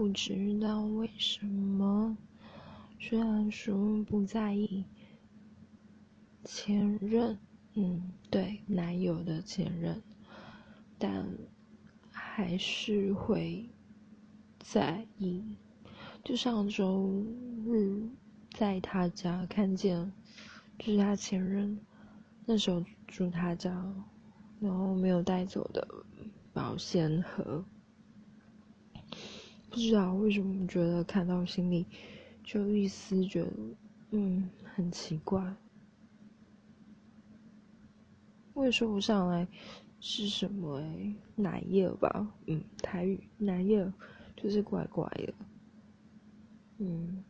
[0.00, 2.16] 不知道为什么，
[2.98, 4.86] 虽然说不在意
[6.42, 7.38] 前任，
[7.74, 10.02] 嗯，对，男友的前任，
[10.98, 11.28] 但
[12.10, 13.68] 还是会
[14.58, 15.44] 在意。
[16.24, 17.22] 就上周
[17.66, 18.08] 日
[18.54, 20.10] 在他家看见，
[20.78, 21.78] 就是他前任
[22.46, 23.70] 那时候住他家，
[24.60, 25.86] 然后没有带走的
[26.54, 27.62] 保鲜盒。
[29.70, 31.86] 不知道为什么觉得看到心里
[32.42, 33.52] 就一丝觉得，
[34.10, 35.40] 嗯，很奇怪。
[38.52, 39.46] 我也说不上来
[40.00, 43.90] 是什么哎，奶叶吧，嗯，台语奶叶
[44.36, 45.32] 就是怪怪的，
[46.78, 47.22] 嗯。